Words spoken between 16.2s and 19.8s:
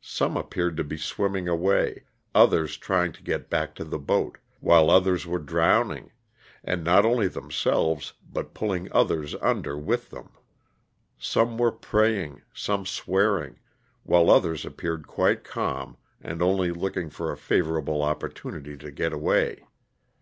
and only looking for a favorable opportunity to get away.